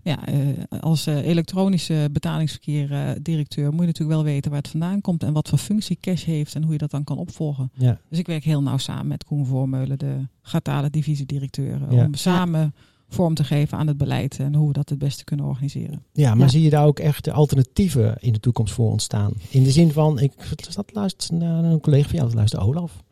[0.03, 0.37] ja, uh,
[0.79, 5.23] als uh, elektronische betalingsverkeer uh, directeur moet je natuurlijk wel weten waar het vandaan komt
[5.23, 7.71] en wat voor functie cash heeft en hoe je dat dan kan opvolgen.
[7.73, 7.99] Ja.
[8.09, 12.05] Dus ik werk heel nauw samen met Koen Voormeulen, de Gatale divisiedirecteur, ja.
[12.05, 12.73] om samen
[13.09, 16.03] vorm te geven aan het beleid en hoe we dat het beste kunnen organiseren.
[16.13, 19.33] Ja, maar zie je daar ook echt de alternatieven in de toekomst voor ontstaan?
[19.49, 20.33] In de zin van, ik
[20.69, 23.03] zat luisteren naar een collega van jou, dat luisterde Olaf.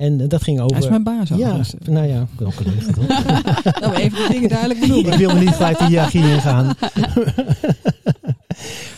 [0.00, 0.76] En dat ging over.
[0.76, 1.28] Hij is mijn baas.
[1.28, 3.06] Ja, nou ja, ook collega toch?
[3.80, 5.12] nou, even de dingen duidelijk benoemen.
[5.12, 6.66] ik wil me niet gelijk de hiërarchie ingaan.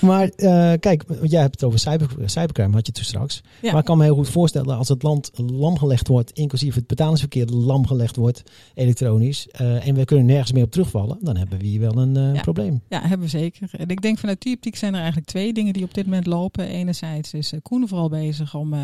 [0.03, 3.43] Maar uh, kijk, jij hebt het over cyber, cybercrime, had je het straks.
[3.62, 3.71] Ja.
[3.71, 6.87] Maar ik kan me heel goed voorstellen als het land lam gelegd wordt, inclusief het
[6.87, 8.43] betalingsverkeer lam gelegd wordt,
[8.75, 12.17] elektronisch, uh, en we kunnen nergens meer op terugvallen, dan hebben we hier wel een
[12.17, 12.41] uh, ja.
[12.41, 12.81] probleem.
[12.88, 13.71] Ja, hebben we zeker.
[13.77, 16.27] En ik denk vanuit die optiek zijn er eigenlijk twee dingen die op dit moment
[16.27, 16.67] lopen.
[16.67, 18.75] Enerzijds is Koen vooral bezig om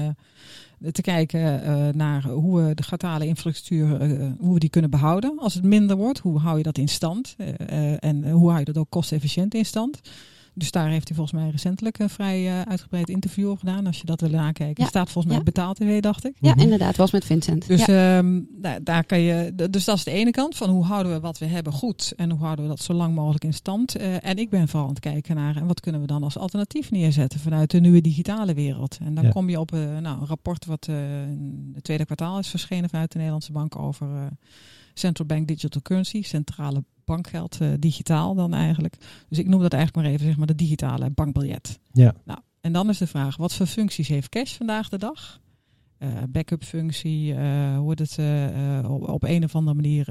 [0.93, 5.39] te kijken uh, naar hoe we de gatale infrastructuur, uh, hoe we die kunnen behouden.
[5.39, 7.37] Als het minder wordt, hoe hou je dat in stand?
[7.39, 10.01] Uh, en hoe hou je dat ook kostefficiënt in stand?
[10.59, 13.87] Dus daar heeft hij volgens mij recentelijk een vrij uh, uitgebreid interview over gedaan.
[13.87, 14.83] Als je dat wil nakijken.
[14.83, 14.89] Ja.
[14.89, 15.43] staat volgens mij ja.
[15.43, 16.35] betaald tv, dacht ik.
[16.41, 16.97] Ja, inderdaad.
[16.97, 17.67] was met Vincent.
[17.67, 18.19] Dus, ja.
[18.19, 21.21] um, daar, daar, kan je, dus dat is de ene kant van hoe houden we
[21.21, 22.13] wat we hebben goed.
[22.17, 24.01] En hoe houden we dat zo lang mogelijk in stand.
[24.01, 26.39] Uh, en ik ben vooral aan het kijken naar en wat kunnen we dan als
[26.39, 28.99] alternatief neerzetten vanuit de nieuwe digitale wereld.
[29.03, 29.31] En dan ja.
[29.31, 33.11] kom je op uh, nou, een rapport wat in het tweede kwartaal is verschenen vanuit
[33.11, 34.29] de Nederlandse Bank over
[34.95, 38.97] Central Bank Digital Currency, centrale bankgeld uh, digitaal dan eigenlijk.
[39.29, 41.79] Dus ik noem dat eigenlijk maar even zeg maar de digitale bankbiljet.
[41.93, 42.15] Ja.
[42.25, 45.41] Nou, en dan is de vraag, wat voor functies heeft cash vandaag de dag?
[46.03, 50.07] Uh, backup functie, uh, wordt het uh, op, op, een of andere manier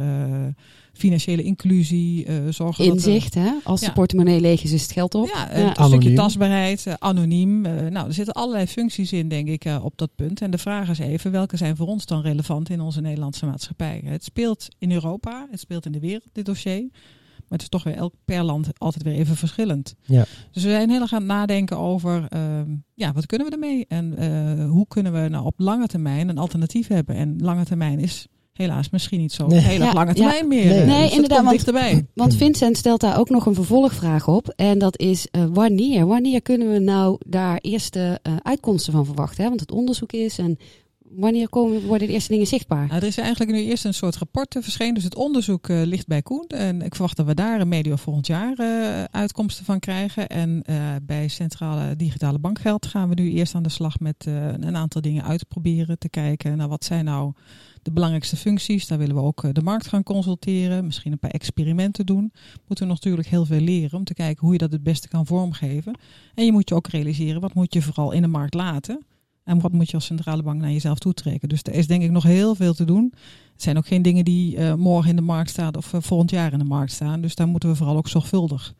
[0.93, 3.51] financiële inclusie, zorgen Inzicht, dat hè?
[3.63, 3.87] Als ja.
[3.87, 5.27] de portemonnee leeg is, is het geld op.
[5.33, 5.79] Ja, ja.
[5.79, 7.61] een stukje tastbaarheid, anoniem.
[7.61, 10.41] nou, er zitten allerlei functies in, denk ik, op dat punt.
[10.41, 14.01] En de vraag is even, welke zijn voor ons dan relevant in onze Nederlandse maatschappij?
[14.05, 16.89] Het speelt in Europa, het speelt in de wereld, dit dossier.
[17.49, 19.95] Maar het is toch weer elk per land altijd weer even verschillend.
[20.01, 20.25] Ja.
[20.51, 22.41] Dus we zijn heel erg aan het nadenken over, uh,
[22.93, 23.85] ja, wat kunnen we ermee?
[23.87, 27.15] En uh, hoe kunnen we nou op lange termijn een alternatief hebben?
[27.15, 29.59] En lange termijn is helaas misschien niet zo nee.
[29.59, 30.47] heel ja, lange termijn ja.
[30.47, 30.65] meer.
[30.65, 31.37] Nee, nee dus inderdaad.
[31.37, 32.07] Want, dichterbij.
[32.13, 34.53] want Vincent stelt daar ook nog een vervolgvraag op.
[34.55, 36.05] En dat is uh, wanneer?
[36.05, 39.43] Wanneer kunnen we nou daar eerste uitkomsten van verwachten?
[39.43, 39.49] Hè?
[39.49, 40.57] Want het onderzoek is en
[41.09, 42.87] wanneer komen, worden de eerste dingen zichtbaar?
[42.87, 44.93] Nou, er is eigenlijk nu eerst een soort rapport verschenen.
[44.93, 46.45] Dus het onderzoek uh, ligt bij Koen.
[46.47, 50.27] En ik verwacht dat we daar een medio volgend jaar uh, uitkomsten van krijgen.
[50.27, 54.75] En uh, bij Centrale Digitale Bankgeld gaan we nu eerst aan de slag met een
[54.75, 55.99] aantal dingen uitproberen.
[55.99, 57.33] Te kijken naar wat zijn nou
[57.81, 58.87] de belangrijkste functies.
[58.87, 60.85] Daar willen we ook de markt gaan consulteren.
[60.85, 62.31] Misschien een paar experimenten doen.
[62.67, 65.25] Moeten we natuurlijk heel veel leren om te kijken hoe je dat het beste kan
[65.25, 65.97] vormgeven.
[66.33, 69.05] En je moet je ook realiseren, wat moet je vooral in de markt laten?
[69.47, 71.49] En wat moet je als centrale bank naar jezelf toetrekken?
[71.49, 73.13] Dus er is denk ik nog heel veel te doen.
[73.53, 76.31] Het zijn ook geen dingen die uh, morgen in de markt staan of uh, volgend
[76.31, 77.21] jaar in de markt staan.
[77.21, 78.73] Dus daar moeten we vooral ook zorgvuldig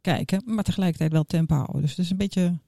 [0.00, 0.42] kijken.
[0.46, 1.80] Maar tegelijkertijd wel tempo houden.
[1.80, 2.58] Dus het is een beetje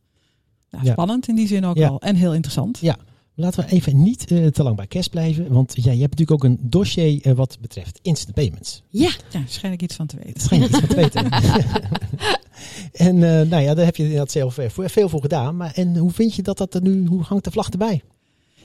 [0.70, 1.32] nou, spannend ja.
[1.32, 1.88] in die zin ook ja.
[1.88, 2.00] wel.
[2.00, 2.78] En heel interessant.
[2.78, 2.96] Ja,
[3.34, 5.52] laten we even niet uh, te lang bij cash blijven.
[5.52, 8.82] Want ja, je hebt natuurlijk ook een dossier wat betreft instant payments.
[8.88, 9.10] Ja.
[9.30, 10.40] Ja, schijn ik iets van te weten.
[10.40, 11.28] Schijn ik iets van te weten.
[12.92, 15.56] En uh, nou ja, daar heb je inderdaad zelf veel voor gedaan.
[15.56, 18.02] Maar en hoe vind je dat dat er nu, hoe hangt de vlag erbij?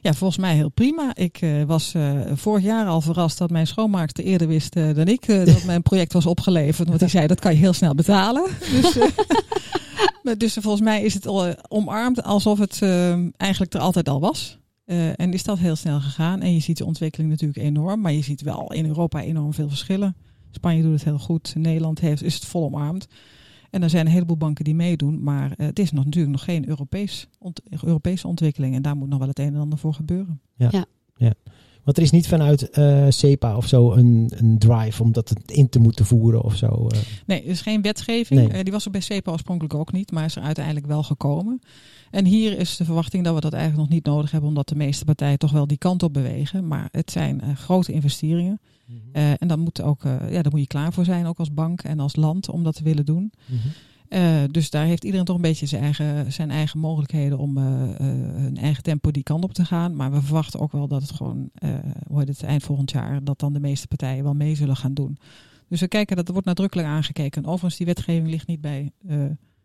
[0.01, 1.15] Ja, volgens mij heel prima.
[1.15, 5.07] Ik uh, was uh, vorig jaar al verrast dat mijn schoonmaakster eerder wist uh, dan
[5.07, 6.87] ik dat mijn project was opgeleverd.
[6.87, 8.49] Want die zei dat kan je heel snel betalen.
[8.71, 8.97] Dus,
[10.37, 12.81] dus volgens mij is het al omarmd alsof het
[13.37, 14.58] eigenlijk er altijd al was.
[15.15, 16.41] En is dat heel snel gegaan.
[16.41, 18.01] En je ziet de ontwikkeling natuurlijk enorm.
[18.01, 20.15] Maar je ziet wel in Europa enorm veel verschillen.
[20.51, 21.55] Spanje doet het heel goed.
[21.55, 23.07] Nederland heeft, is het vol omarmd.
[23.69, 26.43] En er zijn een heleboel banken die meedoen, maar uh, het is nog, natuurlijk nog
[26.43, 28.75] geen Europees ont Europese ontwikkeling.
[28.75, 30.41] En daar moet nog wel het een en ander voor gebeuren.
[30.55, 30.85] Ja, ja.
[31.15, 31.33] ja.
[31.89, 35.69] Want er is niet vanuit uh, CEPA of zo een, een drive om dat in
[35.69, 36.87] te moeten voeren of zo.
[36.93, 36.99] Uh.
[37.25, 38.51] Nee, er is geen wetgeving.
[38.51, 38.63] Nee.
[38.63, 41.61] die was er bij CEPA oorspronkelijk ook niet, maar is er uiteindelijk wel gekomen.
[42.11, 44.75] En hier is de verwachting dat we dat eigenlijk nog niet nodig hebben, omdat de
[44.75, 46.67] meeste partijen toch wel die kant op bewegen.
[46.67, 48.59] Maar het zijn grote investeringen.
[49.13, 51.81] Uh, en dan moet, ook, ja, daar moet je klaar voor zijn, ook als bank
[51.81, 53.31] en als land, om dat te willen doen.
[53.45, 53.71] Mm -hmm.
[54.09, 58.57] Uh, dus daar heeft iedereen toch een beetje zijn eigen, zijn eigen mogelijkheden om hun
[58.57, 59.95] eigen tempo die kant op te gaan.
[59.95, 61.49] Maar we verwachten ook wel dat het gewoon,
[62.07, 65.17] hoe het eind volgend jaar, dat dan de meeste partijen wel mee zullen gaan doen.
[65.67, 67.41] Dus we kijken, dat wordt nadrukkelijk aangekeken.
[67.41, 68.91] En overigens, die wetgeving ligt niet bij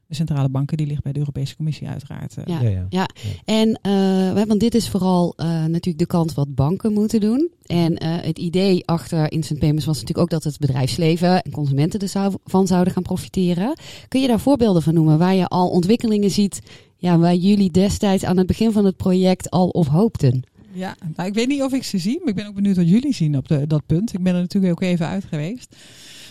[0.09, 2.35] de centrale banken, die ligt bij de Europese Commissie uiteraard.
[2.45, 2.87] Ja, ja, ja.
[2.89, 3.09] ja.
[3.45, 7.51] en uh, want dit is vooral uh, natuurlijk de kant wat banken moeten doen.
[7.67, 12.01] En uh, het idee achter instant payments was natuurlijk ook dat het bedrijfsleven en consumenten
[12.01, 13.79] ervan zouden gaan profiteren.
[14.09, 16.61] Kun je daar voorbeelden van noemen waar je al ontwikkelingen ziet
[16.97, 20.43] ja, waar jullie destijds aan het begin van het project al op hoopten?
[20.73, 22.89] Ja, nou, ik weet niet of ik ze zie, maar ik ben ook benieuwd wat
[22.89, 24.13] jullie zien op de, dat punt.
[24.13, 25.77] Ik ben er natuurlijk ook even uit geweest.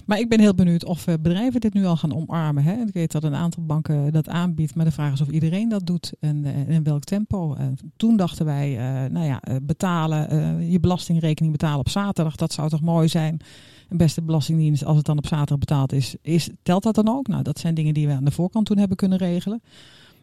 [0.06, 2.64] Maar ik ben heel benieuwd of bedrijven dit nu al gaan omarmen.
[2.64, 2.74] Hè?
[2.74, 5.86] Ik weet dat een aantal banken dat aanbiedt, maar de vraag is of iedereen dat
[5.86, 7.54] doet en, en in welk tempo.
[7.54, 12.70] En toen dachten wij, uh, nou ja, betalen, je belastingrekening betalen op zaterdag, dat zou
[12.70, 13.40] toch mooi zijn.
[13.90, 17.28] Een beste belastingdienst, als het dan op zaterdag betaald is, is, telt dat dan ook?
[17.28, 19.62] Nou, dat zijn dingen die we aan de voorkant toen hebben kunnen regelen.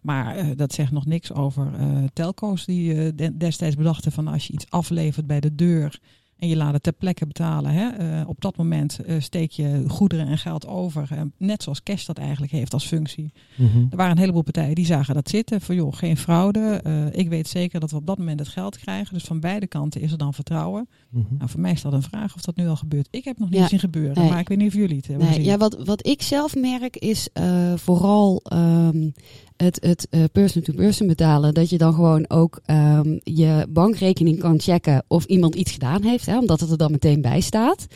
[0.01, 1.71] Maar dat zegt nog niks over
[2.13, 5.99] telco's die destijds bedachten van als je iets aflevert bij de deur
[6.41, 7.73] en je laat het ter plekke betalen.
[7.73, 7.89] Hè?
[7.89, 11.09] Eh, op dat moment uh, steek je goederen en geld over.
[11.13, 13.33] Uh, net zoals cash dat eigenlijk heeft als functie.
[13.57, 13.79] Mhm.
[13.91, 15.61] Er waren een heleboel partijen die zagen dat zitten.
[15.61, 16.83] Van joh, geen fraude.
[17.13, 19.15] ik weet zeker dat we op dat moment het geld krijgen.
[19.15, 20.89] Dus van beide kanten is er dan vertrouwen.
[21.11, 21.25] Mhm.
[21.39, 23.09] Nou, voor mij is dat een vraag of dat nu al gebeurt.
[23.11, 23.69] Ik heb nog niet Ja.
[23.69, 24.19] zien gebeuren.
[24.19, 24.31] Nee.
[24.31, 25.51] Maar ik weet niet of jullie het hebben Nee, gezien.
[25.51, 29.11] ja, wat, wat ik zelf merk is eh, vooral ehm,
[29.57, 31.55] het, het eh, person-to-person betalen.
[31.55, 36.27] Dat je dan gewoon ook ehm, je bankrekening kan checken of iemand iets gedaan heeft.
[36.31, 37.87] Hè, omdat het er dan meteen bij staat.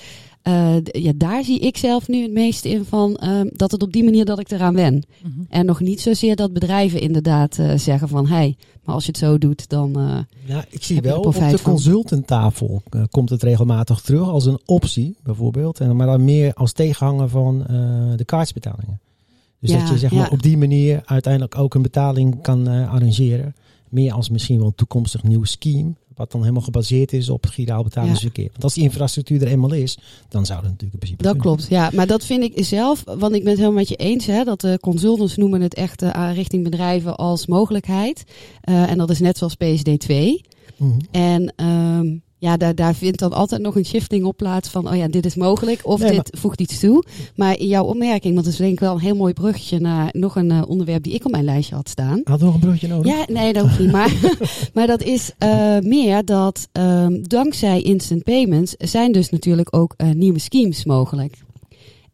[0.42, 3.92] Eh, ja, daar zie ik zelf nu het meeste in van ehm, dat het op
[3.92, 5.05] die manier dat ik eraan wen.
[5.23, 5.40] Mhm.
[5.49, 8.27] En nog niet zozeer dat bedrijven inderdaad eh, zeggen van...
[8.27, 9.99] hé, hey, maar als je het zo doet, dan...
[9.99, 11.61] eh, Ja, ik zie wel op de van?
[11.62, 15.81] consultanttafel komt het regelmatig terug als een optie, bijvoorbeeld.
[15.81, 17.77] En, maar dan meer als tegenhanger van eh,
[18.16, 19.01] de kaartsbetalingen.
[19.61, 20.29] Dus Ja, dat je zeg maar, ja.
[20.31, 23.55] op die manier uiteindelijk ook een betaling kan eh, arrangeren.
[23.94, 25.92] Meer als misschien wel een toekomstig nieuw scheme.
[26.14, 28.48] Wat dan helemaal gebaseerd is op giraal betalingsverkeer.
[28.50, 31.57] Want als die infrastructuur er eenmaal is, dan zou dat natuurlijk in principe Dat kunnen.
[31.57, 31.90] klopt, ja.
[31.94, 34.61] Maar dat vind ik zelf, want ik ben het helemaal met je eens, hè, dat
[34.61, 38.24] de consultants noemen het echt eh, richting bedrijven als mogelijkheid.
[38.61, 40.40] Eh, en dat is net zoals PSD2.
[40.76, 40.98] Mhm.
[41.11, 44.96] En ehm, ja, daar, daar vindt dan altijd nog een shifting op plaats van, oh
[44.96, 47.04] ja, dit is mogelijk of Nee, dit voegt iets toe.
[47.37, 50.09] Maar in jouw opmerking, want dat is denk ik wel een heel mooi bruggetje naar
[50.12, 52.20] nog een eh, onderwerp die ik op mijn lijstje had staan.
[52.24, 53.12] Had nog een broodje nodig?
[53.12, 53.92] Ja, nee, dat hoeft niet.
[53.92, 54.14] Maar,
[54.74, 60.11] maar dat is eh, meer dat ehm, dankzij instant payments zijn dus natuurlijk ook eh,
[60.11, 61.37] nieuwe schemes mogelijk.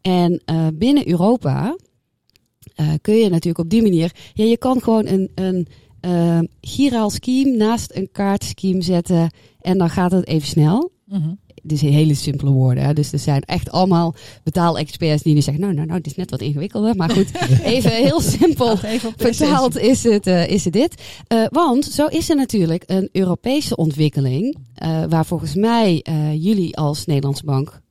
[0.01, 0.41] En
[0.73, 1.75] binnen Europa
[3.01, 4.11] kun je natuurlijk op die manier...
[4.33, 5.67] Ja, je kan gewoon een, een
[6.01, 10.91] eh giraal scheme naast een kaartscheme zetten en dan gaat het even snel.
[11.05, 11.33] Mhm.
[11.63, 12.83] Dit zijn hele simpele woorden.
[12.83, 12.93] Hè?
[12.93, 15.63] Dus er zijn echt allemaal betaalexperts die nu zeggen...
[15.63, 16.95] nou, nou, nou, dit is net wat ingewikkelder.
[16.95, 17.31] Maar goed,
[17.63, 21.01] even heel simpel even vertaald is het, eh, is het dit.
[21.27, 24.57] Eh, want zo is er natuurlijk een Europese ontwikkeling...
[24.73, 27.81] eh, waar volgens mij eh, jullie als Nederlandse bank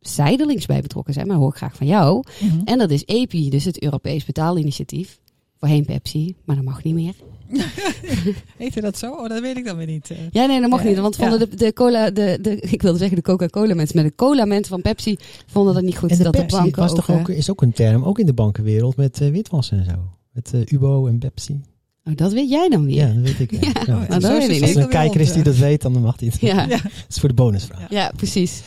[0.00, 1.26] zijdelings bij betrokken zijn.
[1.26, 2.24] Maar hoor ik graag van jou.
[2.40, 2.60] Mhm.
[2.64, 5.18] En dat is EPI, dus het Europees Betaalinitiatief.
[5.60, 7.14] Voorheen Pepsi, maar dat mag niet meer.
[8.56, 9.10] Heette dat zo?
[9.12, 10.10] Oh, dat weet ik dan weer niet.
[10.10, 10.16] eh.
[10.30, 10.98] Ja, nee, dat mag Ja, niet.
[10.98, 11.28] Want ja.
[11.28, 14.44] vonden de, de cola, de, de, ik wilde zeggen de Coca-Cola mensen, maar de cola
[14.44, 15.16] mensen van Pepsi
[15.46, 16.10] vonden dat niet goed.
[16.10, 18.18] En de dat Pepsi de banken was toch ook, eh, is ook een term, ook
[18.18, 19.96] in de bankenwereld, met eh, witwassen en zo.
[20.32, 21.60] Met eh, Ubo en Pepsi.
[22.04, 22.94] Oh, dat weet jij dan weer.
[22.96, 23.50] Ja, dat weet ik.
[23.50, 23.58] Ja.
[23.74, 24.06] Ja, Ja.
[24.08, 25.82] maar Zo dat is weet ik het Als er een kijker is die dat weet,
[25.82, 26.40] dan mag hij het.
[26.40, 26.66] Ja, Ja.
[26.66, 27.90] Dat is voor de bonusvraag.
[27.90, 28.62] ja, precies.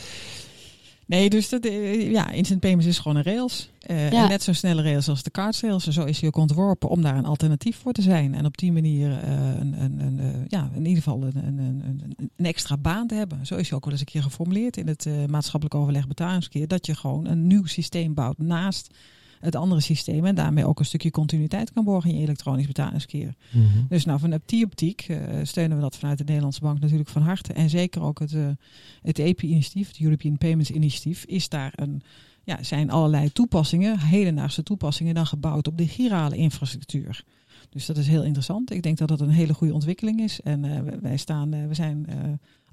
[1.18, 3.70] Nee, dus dat, eh, ja, instant payments is gewoon een rails.
[3.80, 4.24] Eh, Ja.
[4.24, 5.88] En net zo'n snelle rails als de kaartrails.
[5.88, 8.34] Zo is hij ook ontworpen om daar een alternatief voor te zijn.
[8.36, 11.84] En op die manier eh, een, een, een, ja, in ieder geval een, een, een,
[12.18, 13.46] een- een extra baan te hebben.
[13.46, 16.68] Zo is hij ook wel eens een keer geformuleerd in het eh, maatschappelijk overleg betalingskeer.
[16.68, 18.90] Dat je gewoon een nieuw systeem bouwt naast
[19.42, 20.26] het andere systeem.
[20.26, 23.34] En daarmee ook een stukje continuïteit kan borgen in je elektronisch betalingskeer.
[23.52, 23.66] Mhm.
[23.90, 27.22] Dus nou, vanuit die optiek eh, steunen we dat vanuit de Nederlandse Bank natuurlijk van
[27.22, 27.54] harte.
[27.54, 28.48] En zeker ook het, eh,
[29.02, 32.02] het EPI-initiatief, het European Payments Initiatief, is daar een,
[32.44, 37.24] ja, zijn allerlei toepassingen, hedendaagse toepassingen, dan gebouwd op de girale infrastructuur.
[37.70, 38.72] Dus dat is heel interessant.
[38.72, 40.42] Ik denk dat dat een hele goede ontwikkeling is.
[40.42, 42.06] En eh, wij- staan, we zijn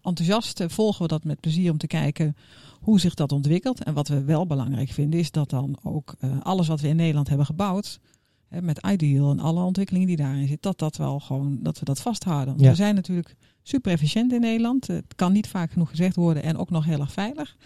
[0.08, 2.36] enthousiast, eh, volgen we dat met plezier om te kijken
[2.80, 3.84] hoe zich dat ontwikkelt.
[3.84, 6.96] En wat we wel belangrijk vinden, is dat dan ook eh, alles wat we in
[6.96, 8.00] Nederland hebben gebouwd,
[8.48, 11.84] hè, met Ideal en alle ontwikkelingen die daarin zitten, dat dat wel gewoon, dat we
[11.84, 12.54] dat vasthouden.
[12.58, 12.68] Ja.
[12.68, 14.86] We zijn natuurlijk super efficiënt in Nederland.
[14.86, 17.56] Het kan niet vaak genoeg gezegd worden en ook nog heel erg veilig.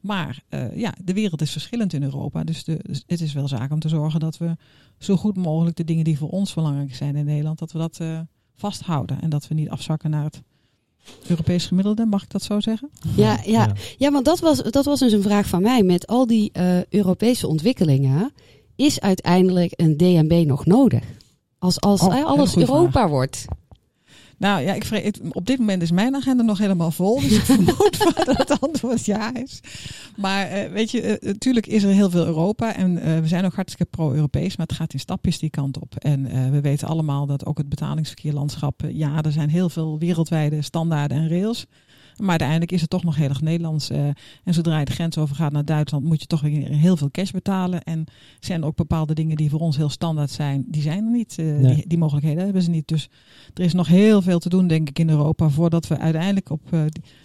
[0.00, 2.44] Maar eh, ja, de wereld is verschillend in Europa.
[2.44, 4.56] Dus, de, dus het is wel zaak om te zorgen dat we
[4.98, 8.00] zo goed mogelijk de dingen die voor ons belangrijk zijn in Nederland, dat we dat
[8.54, 9.20] vasthouden.
[9.20, 10.42] En dat we niet afzakken naar het
[11.28, 12.90] Europees gemiddelde, mag ik dat zo zeggen?
[13.16, 13.72] Ja, ja.
[13.96, 15.82] ja want dat was, dat was dus een vraag van mij.
[15.82, 18.32] Met al die eh, Europese ontwikkelingen,
[18.76, 21.02] is uiteindelijk een DNB nog nodig?
[21.58, 23.44] Als, als Oh, alles Europa wordt.
[24.38, 27.20] Nou ja, ik op dit moment is mijn agenda nog helemaal vol.
[27.20, 29.60] Dus ik vermoed dat het antwoord ja is.
[30.16, 32.74] Maar eh, weet je, eh, natuurlijk is er heel veel Europa.
[32.74, 34.56] En eh, we zijn ook hartstikke pro-Europees.
[34.56, 35.94] Maar het gaat in stapjes die kant op.
[35.96, 38.82] En we weten allemaal dat ook het betalingsverkeerlandschap...
[38.88, 41.66] ja, er zijn heel veel wereldwijde standaarden en rails.
[42.18, 43.90] Maar uiteindelijk is het toch nog heel erg Nederlands.
[43.90, 44.06] eh,
[44.44, 46.04] en zodra je de grens overgaat naar Duitsland...
[46.04, 47.82] moet je toch weer heel veel cash betalen.
[47.82, 48.04] En
[48.40, 50.64] zijn er ook bepaalde dingen die voor ons heel standaard zijn...
[50.68, 51.38] die zijn er niet.
[51.38, 51.74] eh, Nee.
[51.74, 52.88] die, die mogelijkheden hebben ze niet.
[52.88, 53.08] Dus
[53.54, 56.72] er is nog heel veel te doen, denk ik, in Europa voordat we uiteindelijk op
[56.72, 56.80] eh,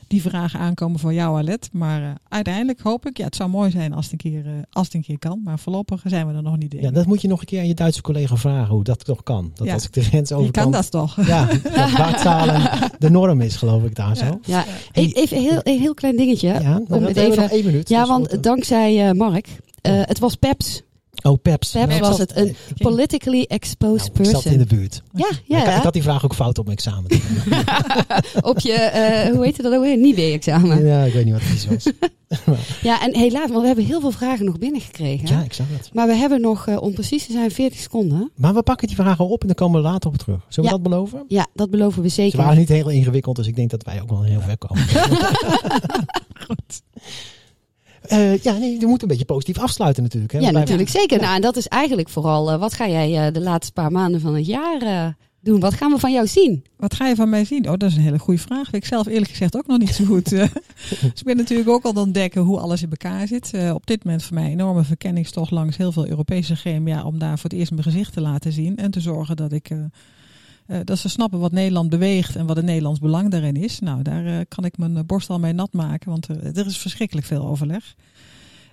[0.07, 1.69] die, vragen aankomen van jou, Alet.
[1.71, 4.51] Maar eh, uiteindelijk hoop ik, ja, het zou mooi zijn als het een keer, eh,
[4.71, 5.41] als het een keer kan.
[5.43, 7.59] Maar voorlopig zijn we er nog niet denk Ja, dat moet je nog een keer
[7.59, 9.51] aan je Duitse collega vragen hoe dat toch kan.
[9.55, 9.73] Dat Ja.
[9.73, 11.25] als ik de grens over Je kan dat toch?
[11.25, 11.45] Ja,
[11.97, 12.23] dat
[12.99, 14.39] de norm is, geloof ik daar zo.
[14.45, 16.47] Ja, Hey, even heel, een heel klein dingetje.
[16.47, 17.89] Ja, om dan het even, nog één minuut.
[17.89, 19.47] ja dus want wat- dankzij eh, Mark,
[19.81, 20.81] eh, het was Peps.
[21.23, 21.71] Oh, Peps.
[21.71, 24.57] Peps Nou, was het, een politically exposed nou, ik zat in person.
[24.57, 25.01] de buurt.
[25.13, 25.75] Ja, ja.
[25.77, 27.05] ik, had die vraag ook fout op mijn examen.
[28.51, 29.97] Op je, eh, hoe heet het dat ook weer?
[29.97, 30.85] Nibé-examen.
[30.85, 31.91] ja, ik weet niet wat het was.
[32.81, 35.27] Ja, en helaas, want we hebben heel veel vragen nog binnengekregen.
[35.27, 35.89] Ja, ik zag het.
[35.93, 38.31] Maar we hebben nog, eh, om precies te zijn, 40 seconden.
[38.35, 40.39] Maar we pakken die vragen op en dan komen we later op terug.
[40.47, 40.81] Zullen we Ja.
[40.81, 41.23] dat beloven?
[41.27, 42.37] Ja, dat beloven we Ze zeker.
[42.37, 44.83] waren niet heel ingewikkeld, dus ik denk dat wij ook wel heel ver komen.
[46.47, 46.81] Goed.
[48.07, 50.31] Eh, ja, nee, we moeten een beetje positief afsluiten natuurlijk.
[50.33, 50.39] Hè?
[50.39, 51.19] Ja, wij- natuurlijk zeker.
[51.21, 54.21] Nou, en dat is eigenlijk vooral, eh, wat ga jij eh, de laatste paar maanden
[54.21, 55.07] van het jaar eh,
[55.41, 55.59] doen?
[55.59, 56.63] Wat gaan we van jou zien?
[56.77, 57.69] Wat ga je van mij zien?
[57.69, 58.71] Oh, dat is een hele goede vraag.
[58.71, 60.31] Weet ik zelf eerlijk gezegd ook nog niet zo goed.
[60.33, 60.39] eh.
[61.01, 63.53] dus ik ben natuurlijk ook al aan het ontdekken hoe alles in elkaar zit.
[63.53, 67.19] Eh, op dit moment voor mij een enorme verkenningstocht langs heel veel Europese gremia om
[67.19, 68.77] daar voor het eerst mijn gezicht te laten zien.
[68.77, 69.69] En te zorgen dat ik...
[70.65, 73.79] eh, dat ze snappen wat Nederland beweegt en wat het Nederlands belang daarin is.
[73.79, 76.77] Nou, daar eh, kan ik mijn eh, borst al mee nat maken, want er is
[76.77, 77.95] verschrikkelijk veel overleg.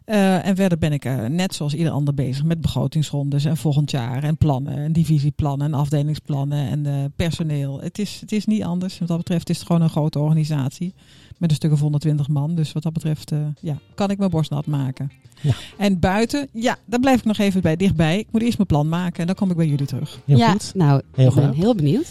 [0.04, 4.36] En verder ben ik net zoals ieder ander bezig met begrotingsrondes en volgend jaar en
[4.36, 7.80] plannen en divisieplannen en afdelingsplannen en personeel.
[7.80, 8.98] Het is, het is niet anders.
[8.98, 10.94] Wat dat betreft is het gewoon een grote organisatie
[11.40, 12.54] met een stuk of 120 man.
[12.54, 15.10] Dus wat dat betreft eh, ja, kan ik mijn borst nat maken.
[15.40, 15.52] Ja.
[15.78, 18.18] En buiten, ja, daar blijf ik nog even bij dichtbij.
[18.18, 20.20] Ik moet eerst mijn plan maken en dan kom ik bij jullie terug.
[20.24, 20.74] Heel ja, goed.
[20.74, 22.08] nou, Heel ik ben heel benieuwd.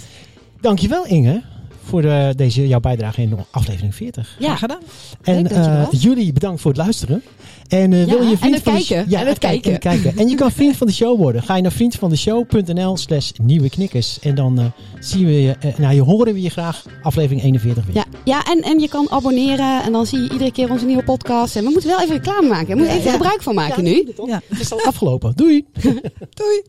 [0.62, 1.44] Dankjewel Inge
[1.90, 4.36] voor de, deze, jouw bijdrage in aflevering 40.
[4.40, 4.82] Ja, Graag gedaan.
[5.22, 6.02] En eh, was.
[6.02, 7.24] jullie bedankt voor het luisteren.
[7.70, 9.06] En eh, wil je en vriend van de kijken.
[9.10, 9.74] ja, En het kijken.
[9.74, 10.18] En, kijken.
[10.18, 11.44] en je kan vriend van de show worden.
[11.44, 14.20] Ga je naar vriendvandeshow.nl slash nieuwe knikkers.
[14.20, 14.66] En dan eh,
[15.00, 17.96] zien we je, eh, nou, je horen we je graag aflevering 41 weer.
[17.96, 21.04] Ja, ja en, en je kan abonneren en dan zie je iedere keer onze nieuwe
[21.04, 21.56] podcast.
[21.56, 22.68] En we moeten wel even reclame maken.
[22.68, 23.18] We moeten Ja, even ja.
[23.18, 24.14] gebruik van maken nu.
[24.26, 24.42] Ja.
[24.50, 25.34] Het is al afgelopen.
[25.36, 25.66] Doei!
[26.40, 26.62] Doei!